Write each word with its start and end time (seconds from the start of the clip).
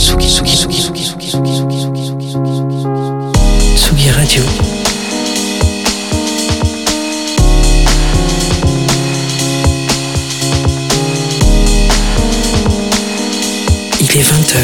Tsugi, 0.00 0.26
Tsugi, 0.26 0.56
Tsugi, 0.56 1.02
Tsugi, 1.02 1.28
Tsugi, 1.28 1.28
Tsugi, 1.28 1.76
Tsugi, 1.76 2.30
Tsugi, 2.30 2.76
Tsugi, 2.80 3.76
Tsugi 3.76 4.10
Radio. 4.12 4.42
Il 14.00 14.10
est 14.16 14.22
20h. 14.22 14.56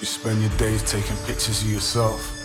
You 0.00 0.06
spend 0.06 0.42
your 0.42 0.50
days 0.58 0.82
taking 0.82 1.16
pictures 1.26 1.62
of 1.62 1.70
yourself. 1.72 2.37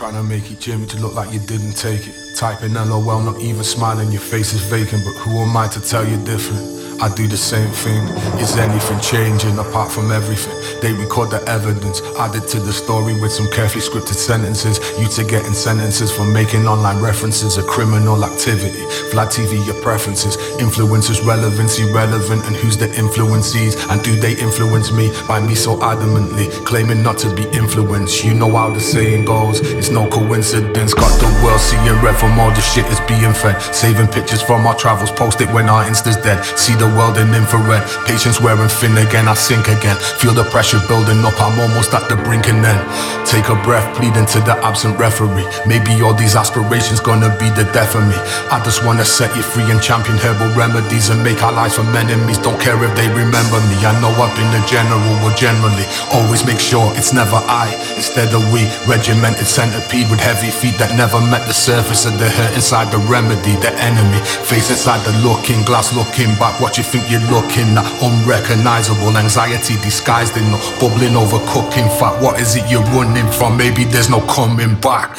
Trying 0.00 0.14
to 0.14 0.22
make 0.22 0.50
each 0.50 0.64
to 0.64 0.96
look 0.96 1.12
like 1.12 1.30
you 1.30 1.40
didn't 1.40 1.74
take 1.74 2.06
it. 2.06 2.14
Typing 2.34 2.72
LOL, 2.72 3.20
not 3.20 3.38
even 3.38 3.62
smiling, 3.62 4.10
your 4.10 4.22
face 4.22 4.54
is 4.54 4.62
vacant. 4.62 5.04
But 5.04 5.12
who 5.20 5.36
am 5.40 5.54
I 5.54 5.68
to 5.68 5.78
tell 5.78 6.08
you 6.08 6.16
different? 6.24 7.02
I 7.02 7.14
do 7.14 7.28
the 7.28 7.36
same 7.36 7.68
thing. 7.68 8.08
Is 8.40 8.56
anything 8.56 8.98
changing 9.00 9.58
apart 9.58 9.92
from 9.92 10.10
everything? 10.10 10.56
They 10.80 10.92
record 10.94 11.30
the 11.30 11.42
evidence, 11.46 12.00
added 12.16 12.48
to 12.48 12.58
the 12.58 12.72
story 12.72 13.12
with 13.20 13.32
some 13.32 13.50
carefully 13.50 13.84
scripted 13.84 14.16
sentences. 14.16 14.80
You 14.98 15.08
to 15.08 15.24
getting 15.24 15.52
sentences 15.52 16.10
for 16.10 16.24
making 16.24 16.66
online 16.66 17.02
references, 17.02 17.58
a 17.58 17.62
criminal 17.62 18.24
activity. 18.24 18.80
Vlad 19.12 19.28
TV, 19.28 19.64
your 19.66 19.80
preferences, 19.82 20.36
influencers, 20.56 21.24
relevancy, 21.26 21.84
relevant, 21.92 22.46
and 22.46 22.56
who's 22.56 22.76
the 22.78 22.88
influencees? 22.88 23.76
And 23.90 24.02
do 24.02 24.16
they 24.16 24.32
influence 24.36 24.90
me 24.90 25.10
by 25.28 25.40
me 25.40 25.54
so 25.54 25.76
adamantly 25.78 26.48
claiming 26.64 27.02
not 27.02 27.18
to 27.18 27.34
be 27.34 27.44
influenced? 27.56 28.24
You 28.24 28.34
know 28.34 28.50
how 28.56 28.70
the 28.70 28.80
saying 28.80 29.26
goes, 29.26 29.60
it's 29.60 29.90
no 29.90 30.08
coincidence. 30.08 30.94
Got 30.94 31.12
the 31.20 31.28
world 31.44 31.60
seeing 31.60 32.00
red 32.00 32.16
from 32.16 32.40
all 32.40 32.50
the 32.50 32.62
shit 32.62 32.86
is 32.86 33.00
being 33.04 33.34
fed. 33.34 33.60
Saving 33.74 34.08
pictures 34.08 34.40
from 34.40 34.66
our 34.66 34.76
travels, 34.76 35.10
post 35.10 35.40
it 35.40 35.50
when 35.50 35.68
our 35.68 35.86
insta's 35.86 36.16
dead. 36.16 36.42
See 36.56 36.74
the 36.74 36.88
world 36.96 37.18
in 37.18 37.34
infrared. 37.34 37.84
Patience 38.06 38.40
wearing 38.40 38.68
thin 38.68 38.96
again, 38.96 39.28
I 39.28 39.34
sink 39.34 39.68
again. 39.68 39.96
Feel 40.18 40.32
the 40.32 40.44
pressure 40.44 40.69
building 40.86 41.24
up, 41.26 41.34
I'm 41.42 41.58
almost 41.58 41.90
at 41.94 42.06
the 42.06 42.14
brink 42.14 42.46
and 42.46 42.62
then 42.62 42.78
take 43.26 43.50
a 43.50 43.58
breath, 43.66 43.90
pleading 43.98 44.26
to 44.26 44.38
the 44.46 44.54
absent 44.62 44.98
referee. 44.98 45.46
Maybe 45.66 45.98
all 46.02 46.14
these 46.14 46.36
aspirations 46.36 47.00
gonna 47.00 47.34
be 47.42 47.50
the 47.50 47.66
death 47.74 47.98
of 47.98 48.06
me. 48.06 48.14
I 48.54 48.62
just 48.62 48.86
wanna 48.86 49.04
set 49.04 49.34
you 49.34 49.42
free 49.42 49.66
and 49.66 49.82
champion 49.82 50.18
herbal 50.18 50.54
remedies 50.54 51.10
and 51.10 51.18
make 51.22 51.42
our 51.42 51.50
lives 51.50 51.74
from 51.74 51.90
enemies. 51.96 52.38
Don't 52.38 52.60
care 52.60 52.78
if 52.86 52.94
they 52.94 53.08
remember 53.10 53.58
me. 53.66 53.76
I 53.82 53.98
know 53.98 54.14
I've 54.14 54.30
been 54.38 54.52
a 54.54 54.62
general, 54.70 55.02
but 55.26 55.34
generally 55.34 55.86
always 56.14 56.46
make 56.46 56.60
sure 56.60 56.86
it's 56.94 57.12
never 57.12 57.42
I 57.50 57.74
instead 57.96 58.30
of 58.30 58.46
we. 58.54 58.62
Regimented 58.86 59.46
centipede 59.46 60.10
with 60.10 60.20
heavy 60.20 60.50
feet 60.50 60.78
that 60.78 60.94
never 60.94 61.20
met 61.20 61.46
the 61.50 61.56
surface 61.56 62.06
of 62.06 62.18
the 62.18 62.28
hurt 62.30 62.54
inside 62.54 62.92
the 62.94 63.02
remedy, 63.10 63.58
the 63.58 63.74
enemy. 63.82 64.22
Face 64.46 64.70
inside 64.70 65.02
the 65.02 65.14
looking 65.26 65.62
glass, 65.66 65.90
looking 65.94 66.30
back. 66.38 66.60
What 66.60 66.78
you 66.78 66.84
think 66.84 67.10
you're 67.10 67.26
looking 67.30 67.74
at? 67.74 67.86
Unrecognizable 68.02 69.16
anxiety 69.16 69.74
disguised 69.82 70.36
in 70.36 70.50
no 70.50 70.59
bubbling 70.80 71.16
over 71.16 71.38
cooking 71.46 71.88
fat. 71.98 72.20
What 72.20 72.40
is 72.40 72.56
it 72.56 72.70
you're 72.70 72.82
running 72.92 73.30
from? 73.32 73.56
Maybe 73.56 73.84
there's 73.84 74.10
no 74.10 74.20
coming 74.22 74.74
back. 74.80 75.16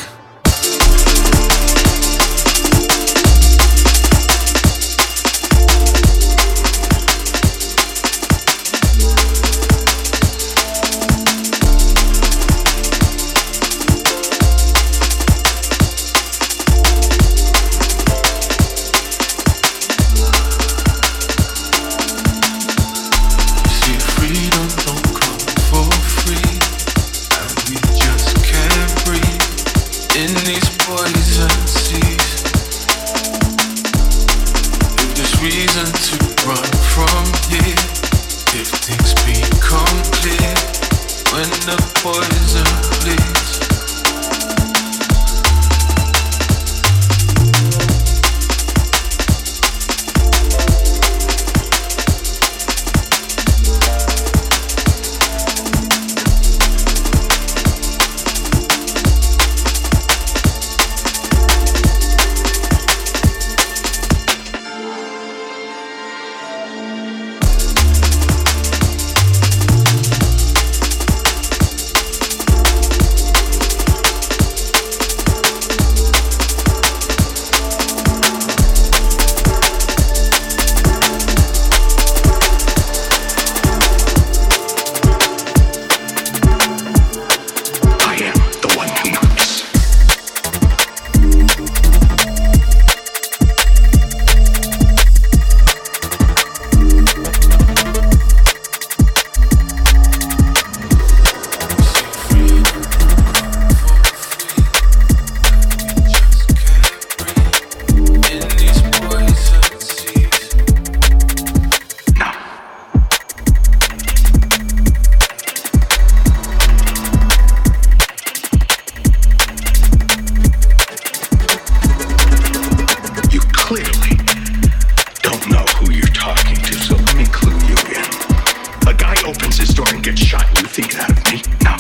Opens 129.25 129.57
his 129.57 129.69
door 129.73 129.85
and 129.89 130.03
gets 130.03 130.21
shot. 130.21 130.47
You 130.57 130.67
think 130.67 130.93
that 130.93 131.09
of 131.11 131.17
me? 131.31 131.41
No. 131.63 131.75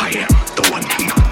I 0.00 0.10
am 0.16 0.28
the 0.56 0.68
one 0.70 0.82
who 0.82 1.06
knocks. 1.06 1.29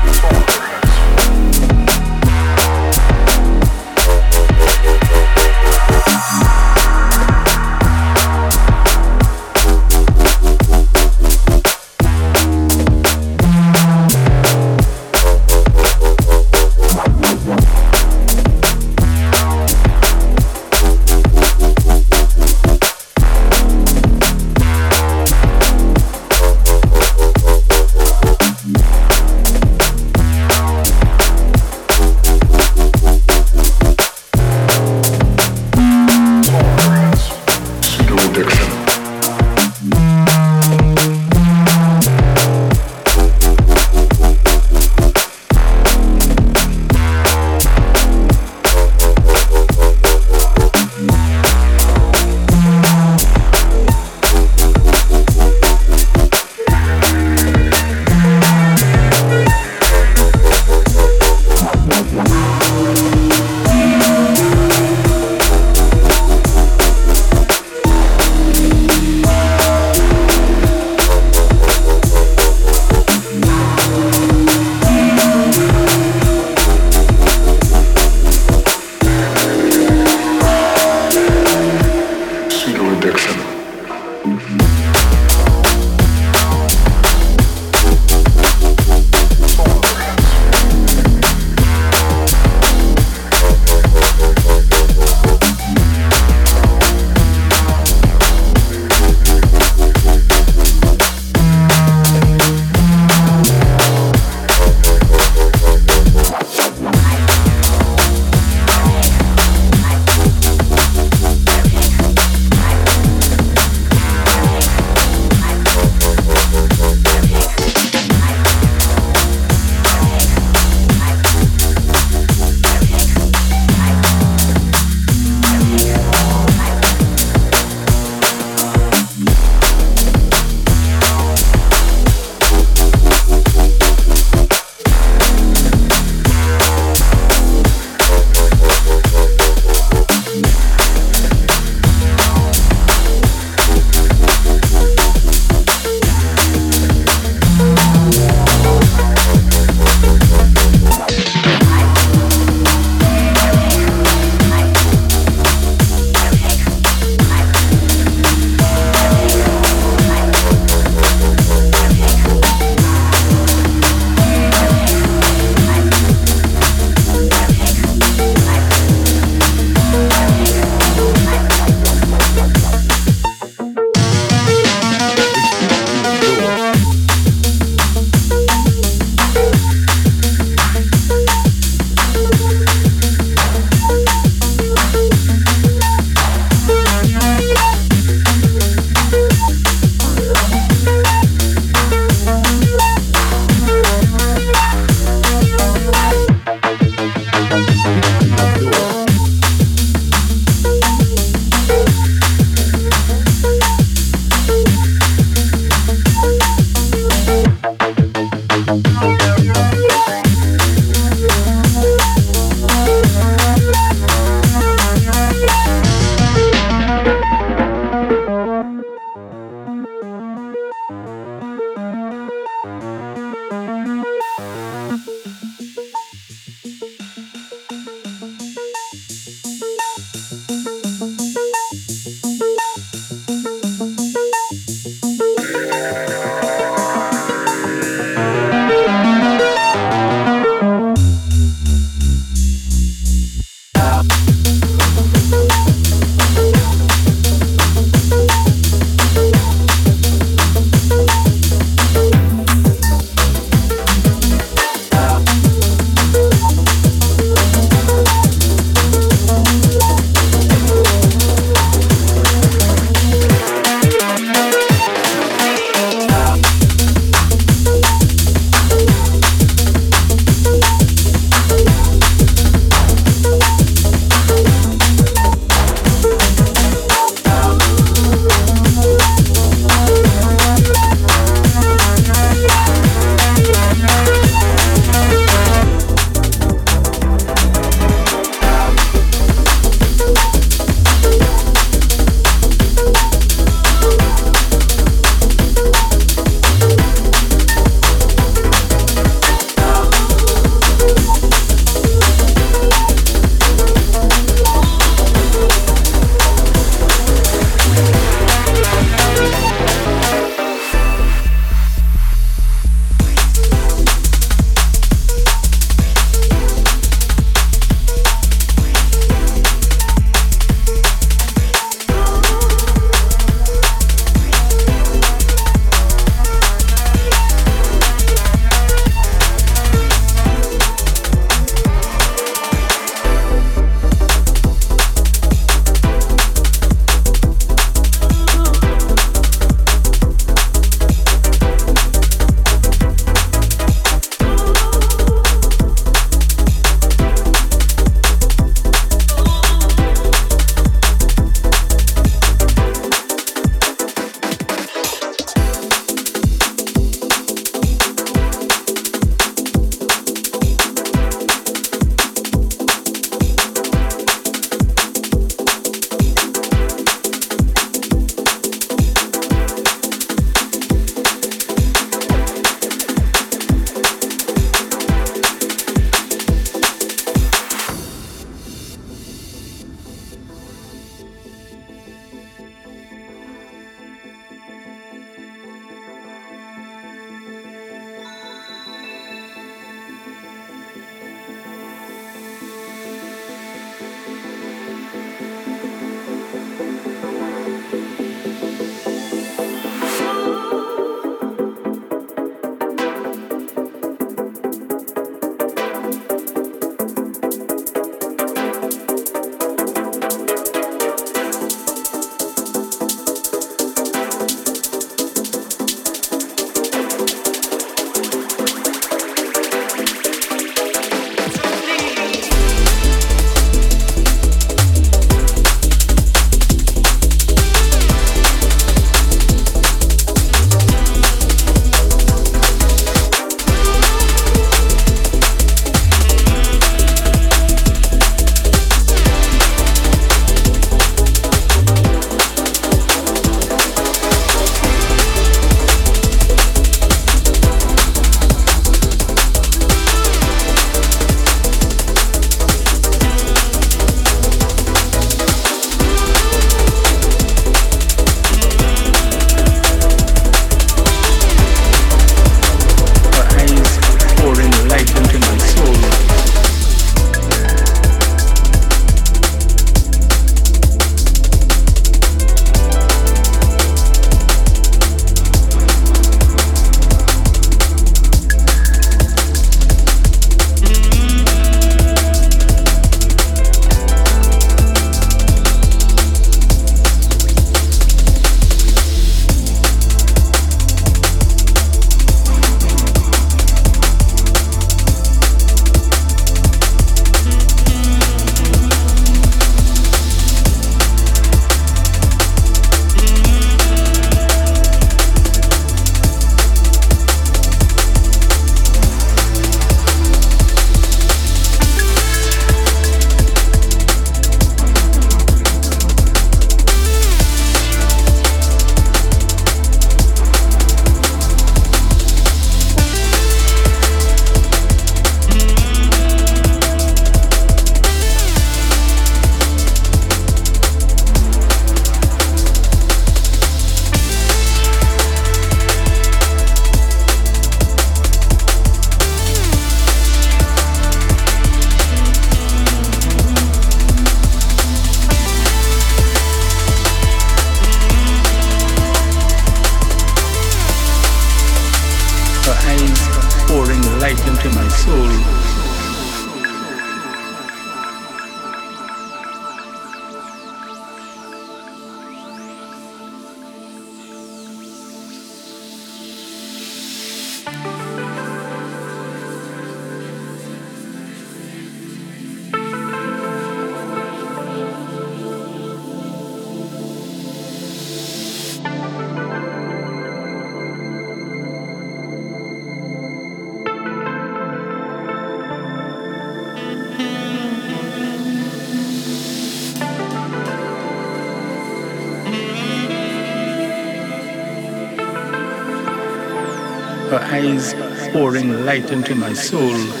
Light 598.71 598.89
into 598.89 599.13
my 599.15 599.33
soul. 599.33 600.00